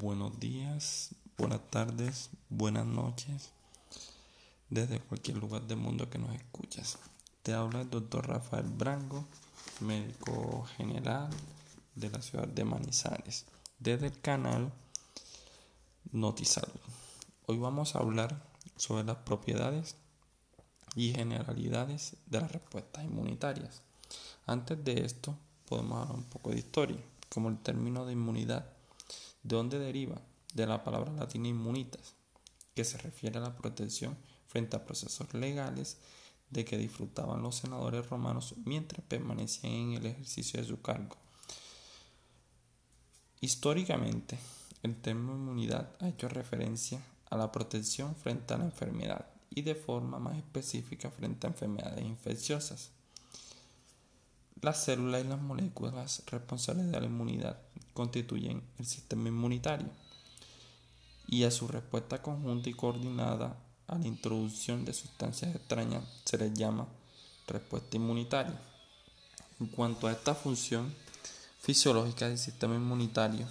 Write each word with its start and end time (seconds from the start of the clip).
buenos 0.00 0.40
días, 0.40 1.14
buenas 1.36 1.60
tardes, 1.68 2.30
buenas 2.48 2.86
noches, 2.86 3.50
desde 4.70 4.98
cualquier 4.98 5.36
lugar 5.36 5.66
del 5.66 5.76
mundo 5.76 6.08
que 6.08 6.18
nos 6.18 6.34
escuches. 6.34 6.96
Te 7.42 7.52
habla 7.52 7.82
el 7.82 7.90
doctor 7.90 8.26
Rafael 8.26 8.66
Brango, 8.66 9.26
médico 9.80 10.64
general 10.78 11.28
de 11.94 12.08
la 12.08 12.22
ciudad 12.22 12.48
de 12.48 12.64
Manizales, 12.64 13.44
desde 13.78 14.06
el 14.06 14.20
canal 14.22 14.72
Notisalud. 16.12 16.80
Hoy 17.44 17.58
vamos 17.58 17.94
a 17.94 17.98
hablar 17.98 18.42
sobre 18.76 19.04
las 19.04 19.18
propiedades 19.18 19.96
y 20.96 21.12
generalidades 21.12 22.16
de 22.24 22.40
las 22.40 22.50
respuestas 22.50 23.04
inmunitarias. 23.04 23.82
Antes 24.46 24.82
de 24.82 25.04
esto, 25.04 25.36
podemos 25.66 26.00
hablar 26.00 26.16
un 26.16 26.24
poco 26.24 26.50
de 26.50 26.58
historia, 26.58 27.04
como 27.28 27.50
el 27.50 27.58
término 27.58 28.06
de 28.06 28.14
inmunidad 28.14 28.79
¿De 29.42 29.56
dónde 29.56 29.78
deriva? 29.78 30.20
De 30.54 30.66
la 30.66 30.84
palabra 30.84 31.12
latina 31.12 31.48
inmunitas, 31.48 32.14
que 32.74 32.84
se 32.84 32.98
refiere 32.98 33.38
a 33.38 33.42
la 33.42 33.56
protección 33.56 34.16
frente 34.46 34.76
a 34.76 34.84
procesos 34.84 35.32
legales 35.32 35.98
de 36.50 36.64
que 36.64 36.76
disfrutaban 36.76 37.42
los 37.42 37.56
senadores 37.56 38.08
romanos 38.08 38.54
mientras 38.64 39.04
permanecían 39.06 39.72
en 39.72 39.92
el 39.94 40.06
ejercicio 40.06 40.60
de 40.60 40.66
su 40.66 40.82
cargo. 40.82 41.16
Históricamente, 43.40 44.38
el 44.82 45.00
término 45.00 45.34
inmunidad 45.34 45.96
ha 46.00 46.08
hecho 46.08 46.28
referencia 46.28 47.00
a 47.30 47.36
la 47.36 47.52
protección 47.52 48.16
frente 48.16 48.52
a 48.52 48.58
la 48.58 48.64
enfermedad 48.64 49.26
y 49.50 49.62
de 49.62 49.74
forma 49.74 50.18
más 50.18 50.36
específica 50.36 51.10
frente 51.10 51.46
a 51.46 51.50
enfermedades 51.50 52.04
infecciosas. 52.04 52.90
Las 54.60 54.84
células 54.84 55.24
y 55.24 55.28
las 55.28 55.40
moléculas 55.40 56.22
responsables 56.26 56.90
de 56.90 57.00
la 57.00 57.06
inmunidad 57.06 57.58
constituyen 57.92 58.62
el 58.78 58.86
sistema 58.86 59.28
inmunitario 59.28 59.88
y 61.26 61.44
a 61.44 61.50
su 61.50 61.68
respuesta 61.68 62.22
conjunta 62.22 62.68
y 62.68 62.74
coordinada 62.74 63.56
a 63.86 63.98
la 63.98 64.06
introducción 64.06 64.84
de 64.84 64.92
sustancias 64.92 65.54
extrañas 65.54 66.04
se 66.24 66.38
les 66.38 66.52
llama 66.54 66.86
respuesta 67.46 67.96
inmunitaria. 67.96 68.60
En 69.60 69.66
cuanto 69.66 70.06
a 70.06 70.12
esta 70.12 70.34
función 70.34 70.94
fisiológica 71.60 72.28
del 72.28 72.38
sistema 72.38 72.74
inmunitario, 72.74 73.46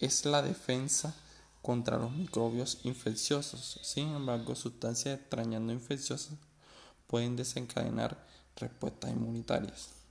es 0.00 0.24
la 0.24 0.42
defensa 0.42 1.14
contra 1.62 1.96
los 1.96 2.10
microbios 2.10 2.80
infecciosos. 2.82 3.78
Sin 3.82 4.08
embargo, 4.08 4.54
sustancias 4.54 5.18
extrañas 5.20 5.62
no 5.62 5.72
infecciosas 5.72 6.34
pueden 7.06 7.36
desencadenar 7.36 8.26
respuestas 8.56 9.12
inmunitarias. 9.12 10.01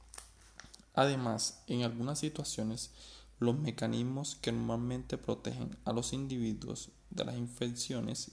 Además, 0.93 1.63
en 1.67 1.83
algunas 1.83 2.19
situaciones, 2.19 2.91
los 3.39 3.57
mecanismos 3.57 4.35
que 4.35 4.51
normalmente 4.51 5.17
protegen 5.17 5.77
a 5.85 5.93
los 5.93 6.13
individuos 6.13 6.91
de 7.09 7.25
las 7.25 7.35
infecciones 7.35 8.31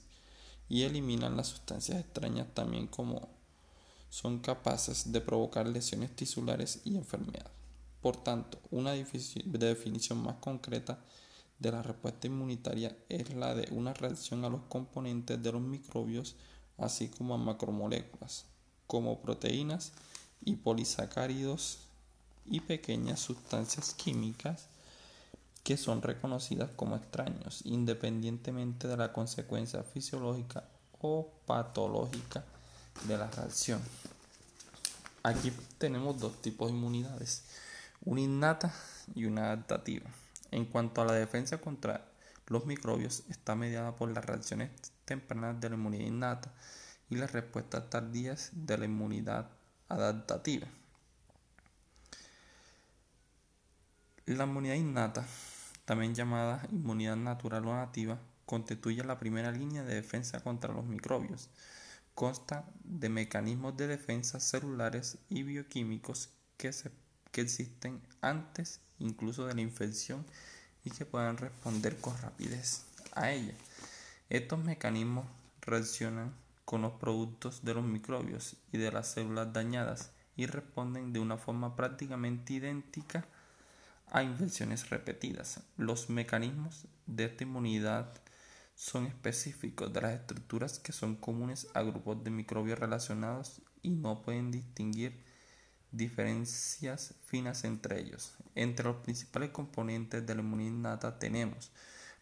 y 0.67 0.83
eliminan 0.83 1.35
las 1.35 1.47
sustancias 1.47 1.99
extrañas 1.99 2.47
también 2.53 2.87
como 2.87 3.29
son 4.09 4.39
capaces 4.39 5.11
de 5.11 5.21
provocar 5.21 5.67
lesiones 5.67 6.15
tisulares 6.15 6.81
y 6.83 6.95
enfermedad. 6.95 7.51
Por 8.01 8.17
tanto, 8.23 8.59
una 8.71 8.93
definición 8.93 10.23
más 10.23 10.35
concreta 10.35 10.99
de 11.59 11.71
la 11.71 11.83
respuesta 11.83 12.27
inmunitaria 12.27 12.95
es 13.09 13.33
la 13.33 13.53
de 13.53 13.67
una 13.71 13.93
reacción 13.93 14.45
a 14.45 14.49
los 14.49 14.61
componentes 14.69 15.41
de 15.41 15.51
los 15.51 15.61
microbios, 15.61 16.35
así 16.77 17.09
como 17.09 17.33
a 17.33 17.37
macromoléculas, 17.37 18.45
como 18.87 19.21
proteínas 19.21 19.91
y 20.41 20.55
polisacáridos 20.55 21.88
y 22.49 22.61
pequeñas 22.61 23.19
sustancias 23.19 23.93
químicas 23.93 24.67
que 25.63 25.77
son 25.77 26.01
reconocidas 26.01 26.71
como 26.75 26.95
extraños, 26.95 27.61
independientemente 27.65 28.87
de 28.87 28.97
la 28.97 29.13
consecuencia 29.13 29.83
fisiológica 29.83 30.63
o 30.99 31.31
patológica 31.45 32.43
de 33.07 33.17
la 33.17 33.29
reacción. 33.29 33.81
Aquí 35.23 35.51
tenemos 35.77 36.19
dos 36.19 36.41
tipos 36.41 36.69
de 36.69 36.77
inmunidades, 36.77 37.43
una 38.03 38.21
innata 38.21 38.73
y 39.13 39.25
una 39.25 39.45
adaptativa. 39.45 40.09
En 40.51 40.65
cuanto 40.65 41.01
a 41.01 41.05
la 41.05 41.13
defensa 41.13 41.59
contra 41.59 42.09
los 42.47 42.65
microbios, 42.65 43.23
está 43.29 43.55
mediada 43.55 43.95
por 43.95 44.11
las 44.11 44.25
reacciones 44.25 44.71
tempranas 45.05 45.59
de 45.61 45.69
la 45.69 45.75
inmunidad 45.75 46.07
innata, 46.07 46.53
y 47.09 47.15
las 47.15 47.31
respuestas 47.31 47.89
tardías 47.89 48.51
de 48.53 48.77
la 48.77 48.85
inmunidad 48.85 49.49
adaptativa. 49.87 50.67
La 54.29 54.43
inmunidad 54.43 54.75
innata, 54.75 55.25
también 55.85 56.13
llamada 56.13 56.63
inmunidad 56.71 57.15
natural 57.15 57.65
o 57.65 57.73
nativa, 57.73 58.19
constituye 58.45 59.03
la 59.03 59.17
primera 59.17 59.51
línea 59.51 59.83
de 59.83 59.95
defensa 59.95 60.39
contra 60.41 60.71
los 60.71 60.85
microbios. 60.85 61.49
Consta 62.13 62.63
de 62.83 63.09
mecanismos 63.09 63.75
de 63.75 63.87
defensa 63.87 64.39
celulares 64.39 65.17
y 65.29 65.41
bioquímicos 65.41 66.29
que, 66.57 66.71
que 67.31 67.41
existen 67.41 68.03
antes 68.21 68.81
incluso 68.99 69.47
de 69.47 69.55
la 69.55 69.61
infección 69.61 70.23
y 70.83 70.91
que 70.91 71.07
puedan 71.07 71.37
responder 71.37 71.97
con 71.97 72.15
rapidez 72.21 72.83
a 73.13 73.31
ella. 73.31 73.55
Estos 74.29 74.63
mecanismos 74.63 75.25
reaccionan 75.61 76.35
con 76.65 76.83
los 76.83 76.93
productos 76.93 77.65
de 77.65 77.73
los 77.73 77.83
microbios 77.83 78.57
y 78.71 78.77
de 78.77 78.91
las 78.91 79.07
células 79.07 79.51
dañadas 79.53 80.11
y 80.35 80.45
responden 80.45 81.13
de 81.13 81.19
una 81.19 81.37
forma 81.37 81.75
prácticamente 81.75 82.53
idéntica 82.53 83.25
a 84.11 84.23
infecciones 84.23 84.89
repetidas. 84.89 85.61
Los 85.77 86.09
mecanismos 86.09 86.87
de 87.05 87.25
esta 87.25 87.43
inmunidad 87.43 88.11
son 88.75 89.05
específicos 89.05 89.91
de 89.91 90.01
las 90.01 90.13
estructuras 90.13 90.79
que 90.79 90.93
son 90.93 91.15
comunes 91.15 91.67
a 91.73 91.81
grupos 91.81 92.23
de 92.23 92.31
microbios 92.31 92.79
relacionados 92.79 93.61
y 93.81 93.89
no 93.89 94.21
pueden 94.21 94.51
distinguir 94.51 95.21
diferencias 95.91 97.15
finas 97.25 97.63
entre 97.63 97.99
ellos. 97.99 98.35
Entre 98.55 98.85
los 98.85 98.97
principales 98.97 99.49
componentes 99.49 100.25
de 100.25 100.35
la 100.35 100.41
inmunidad 100.41 100.71
innata 100.71 101.19
tenemos 101.19 101.71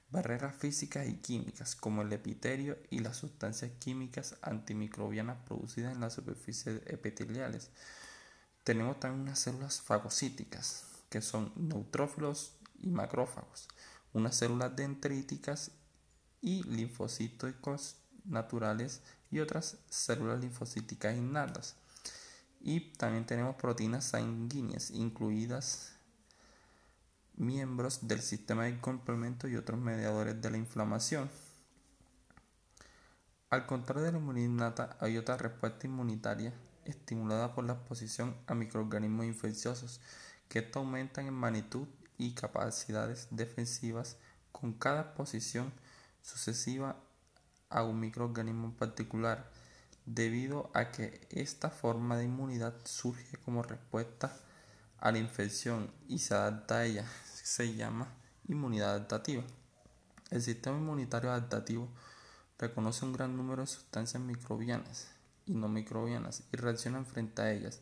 barreras 0.09 0.55
físicas 0.55 1.07
y 1.07 1.15
químicas 1.17 1.75
como 1.75 2.01
el 2.01 2.11
epitelio 2.13 2.77
y 2.89 2.99
las 2.99 3.17
sustancias 3.17 3.71
químicas 3.79 4.37
antimicrobianas 4.41 5.37
producidas 5.45 5.93
en 5.93 6.01
las 6.01 6.13
superficies 6.13 6.81
epiteliales. 6.87 7.69
Tenemos 8.63 8.99
también 8.99 9.21
unas 9.21 9.39
células 9.39 9.81
fagocíticas 9.81 10.96
que 11.09 11.21
son 11.21 11.51
neutrófilos 11.55 12.53
y 12.79 12.89
macrófagos, 12.89 13.67
unas 14.13 14.35
células 14.35 14.75
dendríticas 14.75 15.71
y 16.41 16.63
linfocíticos 16.63 17.97
naturales 18.25 19.01
y 19.31 19.39
otras 19.39 19.77
células 19.89 20.39
linfocíticas 20.39 21.15
innatas. 21.15 21.75
Y 22.59 22.91
también 22.97 23.25
tenemos 23.25 23.55
proteínas 23.55 24.05
sanguíneas 24.05 24.91
incluidas 24.91 25.93
miembros 27.37 28.07
del 28.07 28.21
sistema 28.21 28.65
de 28.65 28.79
complemento 28.81 29.47
y 29.47 29.55
otros 29.55 29.79
mediadores 29.79 30.41
de 30.41 30.51
la 30.51 30.57
inflamación. 30.57 31.29
Al 33.49 33.65
contrario 33.65 34.03
de 34.03 34.11
la 34.11 34.17
inmunidad 34.17 34.45
innata, 34.47 34.97
hay 34.99 35.17
otra 35.17 35.37
respuesta 35.37 35.87
inmunitaria 35.87 36.53
estimulada 36.83 37.53
por 37.53 37.63
la 37.63 37.73
exposición 37.73 38.35
a 38.47 38.55
microorganismos 38.55 39.25
infecciosos, 39.25 40.01
que 40.49 40.69
aumentan 40.73 41.27
en 41.27 41.33
magnitud 41.33 41.87
y 42.17 42.33
capacidades 42.33 43.27
defensivas 43.31 44.17
con 44.51 44.73
cada 44.73 45.01
exposición 45.01 45.71
sucesiva 46.21 46.95
a 47.69 47.83
un 47.83 47.99
microorganismo 47.99 48.67
en 48.67 48.73
particular, 48.73 49.51
debido 50.05 50.71
a 50.73 50.91
que 50.91 51.27
esta 51.31 51.69
forma 51.69 52.17
de 52.17 52.25
inmunidad 52.25 52.73
surge 52.85 53.37
como 53.37 53.61
respuesta 53.63 54.35
a 54.99 55.11
la 55.11 55.19
infección 55.19 55.91
y 56.07 56.19
se 56.19 56.33
adapta 56.33 56.77
a 56.77 56.85
ella 56.85 57.05
se 57.47 57.73
llama 57.73 58.07
inmunidad 58.49 58.91
adaptativa. 58.91 59.41
El 60.31 60.41
sistema 60.41 60.77
inmunitario 60.77 61.31
adaptativo 61.31 61.87
reconoce 62.59 63.05
un 63.05 63.13
gran 63.13 63.37
número 63.37 63.61
de 63.61 63.67
sustancias 63.67 64.21
microbianas 64.21 65.07
y 65.45 65.53
no 65.53 65.69
microbianas 65.69 66.43
y 66.51 66.57
reacciona 66.57 67.05
frente 67.05 67.41
a 67.41 67.53
ellas. 67.53 67.79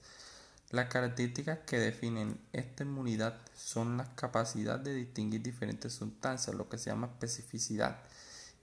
Las 0.75 0.89
características 0.89 1.59
que 1.59 1.79
definen 1.79 2.37
esta 2.51 2.83
inmunidad 2.83 3.39
son 3.55 3.95
la 3.95 4.13
capacidad 4.15 4.77
de 4.77 4.93
distinguir 4.93 5.41
diferentes 5.41 5.93
sustancias, 5.93 6.53
lo 6.53 6.67
que 6.67 6.77
se 6.77 6.89
llama 6.89 7.07
especificidad, 7.07 8.01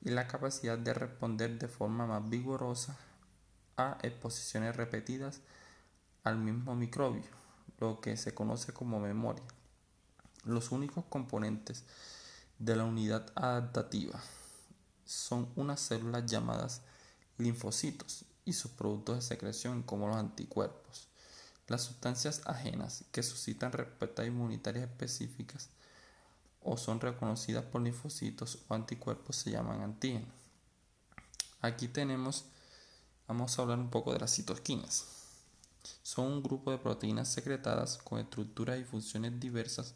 y 0.03 0.11
la 0.11 0.29
capacidad 0.29 0.77
de 0.77 0.93
responder 0.93 1.59
de 1.59 1.69
forma 1.69 2.07
más 2.07 2.29
vigorosa 2.29 2.99
a 3.79 3.97
exposiciones 4.03 4.77
repetidas 4.77 5.41
al 6.23 6.37
mismo 6.37 6.75
microbio, 6.75 7.25
lo 7.79 8.03
que 8.03 8.19
se 8.19 8.35
conoce 8.35 8.75
como 8.75 9.01
memoria. 9.01 9.45
Los 10.45 10.71
únicos 10.71 11.07
componentes 11.07 11.83
de 12.59 12.77
la 12.77 12.85
unidad 12.85 13.33
adaptativa 13.35 14.21
son 15.07 15.51
unas 15.57 15.81
células 15.81 16.27
llamadas 16.27 16.83
linfocitos 17.39 18.27
y 18.45 18.53
sus 18.53 18.71
productos 18.73 19.17
de 19.17 19.23
secreción 19.23 19.83
como 19.83 20.09
los 20.09 20.17
anticuerpos. 20.19 21.09
Las 21.73 21.85
sustancias 21.85 22.43
ajenas 22.45 23.05
que 23.13 23.23
suscitan 23.23 23.73
respuestas 23.73 24.27
inmunitarias 24.27 24.91
específicas 24.91 25.71
o 26.63 26.77
son 26.77 27.01
reconocidas 27.01 27.65
por 27.65 27.81
linfocitos 27.81 28.59
o 28.69 28.75
anticuerpos 28.75 29.37
se 29.37 29.53
llaman 29.53 29.81
antígenos. 29.81 30.29
Aquí 31.63 31.89
tenemos, 31.89 32.45
vamos 33.27 33.59
a 33.59 33.63
hablar 33.63 33.79
un 33.79 33.89
poco 33.89 34.13
de 34.13 34.19
las 34.21 34.35
citoquinas. 34.35 35.07
Son 36.03 36.27
un 36.27 36.43
grupo 36.43 36.71
de 36.71 36.77
proteínas 36.77 37.33
secretadas 37.33 37.97
con 37.97 38.21
estructuras 38.21 38.79
y 38.79 38.85
funciones 38.85 39.41
diversas 39.41 39.95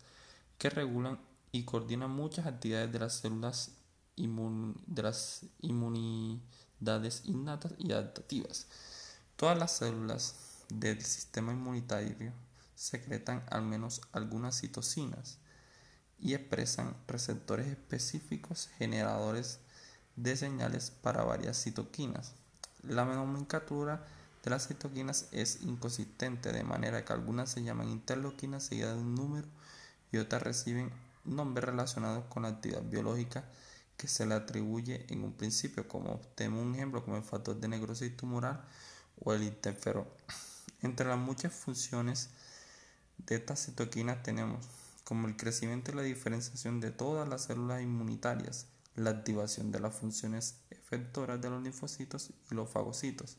que 0.57 0.71
regulan 0.71 1.21
y 1.53 1.65
coordinan 1.65 2.11
muchas 2.11 2.47
actividades 2.47 2.91
de 2.91 3.01
las 3.01 3.17
células 3.17 3.73
de 4.17 5.03
las 5.03 5.43
inmunidades 5.61 7.21
innatas 7.25 7.75
y 7.77 7.93
adaptativas. 7.93 8.67
Todas 9.37 9.59
las 9.59 9.77
células 9.77 10.46
del 10.69 11.03
sistema 11.03 11.53
inmunitario 11.53 12.33
secretan 12.75 13.43
al 13.51 13.63
menos 13.63 14.03
algunas 14.13 14.61
citocinas 14.61 15.39
y 16.19 16.35
expresan 16.35 16.97
receptores 17.07 17.67
específicos 17.67 18.69
generadores 18.79 19.61
de 20.17 20.37
señales 20.37 20.91
para 20.91 21.25
varias 21.25 21.63
citoquinas. 21.63 22.35
La 22.83 23.05
nomenclatura 23.05 24.07
de 24.43 24.51
las 24.51 24.69
citoquinas 24.69 25.29
es 25.33 25.63
inconsistente, 25.63 26.53
de 26.53 26.65
manera 26.65 27.05
que 27.05 27.13
algunas 27.13 27.51
se 27.51 27.63
llaman 27.63 27.89
interleuquinas 27.89 28.65
seguidas 28.65 28.95
de 28.95 29.01
un 29.01 29.15
número 29.15 29.49
y 30.13 30.19
otras 30.19 30.43
reciben 30.43 30.91
nombres 31.25 31.65
relacionados 31.65 32.25
con 32.27 32.45
la 32.45 32.51
actividad 32.51 32.83
biológica 32.83 33.45
que 33.97 34.09
se 34.09 34.27
le 34.27 34.35
atribuye 34.35 35.07
en 35.09 35.25
un 35.25 35.33
principio, 35.33 35.89
como 35.89 36.21
tenemos 36.35 36.63
un 36.63 36.75
ejemplo 36.75 37.05
como 37.05 37.17
el 37.17 37.23
factor 37.23 37.59
de 37.59 37.69
necrosis 37.69 38.17
tumoral 38.17 38.63
o 39.21 39.33
el 39.33 39.43
interferón. 39.43 40.07
Entre 40.83 41.07
las 41.07 41.19
muchas 41.19 41.53
funciones 41.53 42.31
de 43.19 43.37
estas 43.37 43.65
citoquinas 43.65 44.23
tenemos 44.23 44.67
como 45.05 45.29
el 45.29 45.37
crecimiento 45.37 45.93
y 45.93 45.95
la 45.95 46.03
diferenciación 46.03 46.81
de 46.81 46.91
todas 46.91 47.29
las 47.29 47.45
células 47.45 47.83
inmunitarias, 47.83 48.67
la 48.95 49.11
activación 49.11 49.71
de 49.71 49.81
las 49.81 49.95
funciones 49.95 50.57
efectoras 50.71 51.41
de 51.41 51.49
los 51.49 51.63
linfocitos 51.63 52.31
y 52.51 52.55
los 52.55 52.69
fagocitos, 52.69 53.37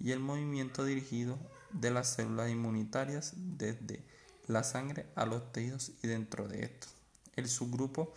y 0.00 0.12
el 0.12 0.20
movimiento 0.20 0.84
dirigido 0.84 1.38
de 1.72 1.90
las 1.90 2.14
células 2.14 2.50
inmunitarias 2.50 3.34
desde 3.36 4.04
la 4.46 4.64
sangre 4.64 5.06
a 5.14 5.26
los 5.26 5.52
tejidos 5.52 5.92
y 6.02 6.08
dentro 6.08 6.48
de 6.48 6.64
estos. 6.64 6.94
El 7.36 7.48
subgrupo 7.48 8.12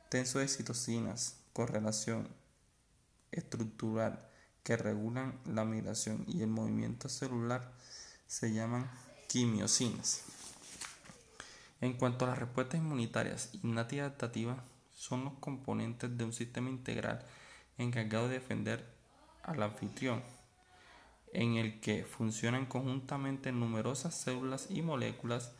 extenso 0.00 0.38
de 0.38 0.48
citocinas 0.48 1.36
con 1.52 1.68
relación 1.68 2.28
estructural 3.32 4.28
que 4.66 4.76
regulan 4.76 5.38
la 5.44 5.64
migración 5.64 6.24
y 6.26 6.42
el 6.42 6.48
movimiento 6.48 7.08
celular 7.08 7.70
se 8.26 8.52
llaman 8.52 8.90
quimiosinas. 9.28 10.24
En 11.80 11.92
cuanto 11.92 12.24
a 12.24 12.30
las 12.30 12.38
respuestas 12.40 12.80
inmunitarias 12.80 13.50
innatas 13.62 13.92
y 13.92 14.00
adaptativas, 14.00 14.58
son 14.92 15.22
los 15.22 15.34
componentes 15.34 16.18
de 16.18 16.24
un 16.24 16.32
sistema 16.32 16.68
integral 16.68 17.24
encargado 17.78 18.26
de 18.26 18.40
defender 18.40 18.84
al 19.44 19.62
anfitrión, 19.62 20.20
en 21.32 21.54
el 21.54 21.78
que 21.78 22.04
funcionan 22.04 22.66
conjuntamente 22.66 23.52
numerosas 23.52 24.16
células 24.16 24.66
y 24.68 24.82
moléculas. 24.82 25.52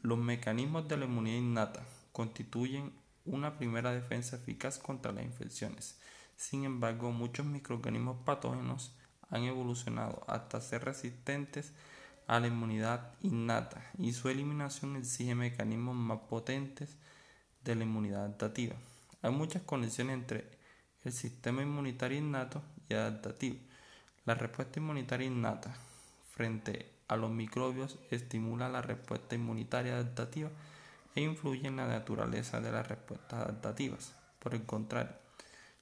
Los 0.00 0.16
mecanismos 0.16 0.88
de 0.88 0.96
la 0.96 1.04
inmunidad 1.04 1.36
innata 1.36 1.82
constituyen 2.12 2.90
una 3.26 3.58
primera 3.58 3.92
defensa 3.92 4.36
eficaz 4.36 4.78
contra 4.78 5.12
las 5.12 5.26
infecciones. 5.26 5.98
Sin 6.40 6.64
embargo, 6.64 7.12
muchos 7.12 7.44
microorganismos 7.44 8.24
patógenos 8.24 8.96
han 9.28 9.44
evolucionado 9.44 10.24
hasta 10.26 10.62
ser 10.62 10.82
resistentes 10.86 11.74
a 12.26 12.40
la 12.40 12.46
inmunidad 12.46 13.12
innata 13.20 13.84
y 13.98 14.14
su 14.14 14.30
eliminación 14.30 14.96
exige 14.96 15.34
mecanismos 15.34 15.94
más 15.94 16.20
potentes 16.30 16.96
de 17.62 17.74
la 17.74 17.84
inmunidad 17.84 18.24
adaptativa. 18.24 18.74
Hay 19.20 19.32
muchas 19.32 19.60
conexiones 19.64 20.14
entre 20.14 20.50
el 21.04 21.12
sistema 21.12 21.60
inmunitario 21.60 22.16
innato 22.16 22.62
y 22.88 22.94
adaptativo. 22.94 23.58
La 24.24 24.34
respuesta 24.34 24.80
inmunitaria 24.80 25.26
innata 25.26 25.76
frente 26.32 26.90
a 27.08 27.16
los 27.16 27.30
microbios 27.30 27.98
estimula 28.10 28.70
la 28.70 28.80
respuesta 28.80 29.34
inmunitaria 29.34 29.92
adaptativa 29.92 30.48
e 31.14 31.20
influye 31.20 31.68
en 31.68 31.76
la 31.76 31.86
naturaleza 31.86 32.62
de 32.62 32.72
las 32.72 32.88
respuestas 32.88 33.42
adaptativas. 33.42 34.14
Por 34.38 34.54
el 34.54 34.64
contrario, 34.64 35.20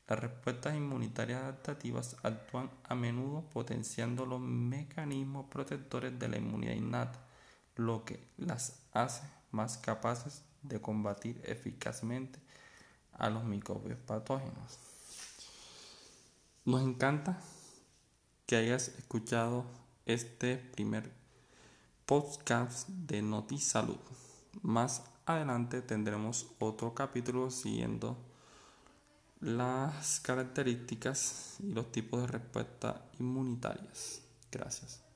las 0.09 0.19
respuestas 0.19 0.75
inmunitarias 0.75 1.43
adaptativas 1.43 2.17
actúan 2.23 2.71
a 2.85 2.95
menudo 2.95 3.43
potenciando 3.51 4.25
los 4.25 4.41
mecanismos 4.41 5.47
protectores 5.51 6.19
de 6.19 6.29
la 6.29 6.39
inmunidad 6.39 6.73
innata, 6.73 7.21
lo 7.77 8.07
que 8.07 8.27
las 8.39 8.81
hace 8.93 9.23
más 9.51 9.77
capaces 9.77 10.43
de 10.63 10.81
combatir 10.81 11.43
eficazmente 11.45 12.39
a 13.13 13.29
los 13.29 13.45
microbios 13.45 13.99
patógenos. 13.99 14.79
Nos 16.65 16.83
encanta 16.83 17.39
que 18.47 18.57
hayas 18.57 18.89
escuchado 18.89 19.67
este 20.07 20.57
primer 20.57 21.13
podcast 22.07 22.89
de 22.89 23.21
NotiSalud. 23.21 23.99
Más 24.63 25.03
adelante 25.27 25.83
tendremos 25.83 26.47
otro 26.59 26.95
capítulo 26.95 27.51
siguiendo 27.51 28.17
las 29.41 30.21
características 30.21 31.57
y 31.61 31.73
los 31.73 31.93
tipos 31.93 32.23
de 32.23 32.27
respuesta 32.27 33.03
inmunitarias. 33.19 34.23
Gracias. 34.51 35.08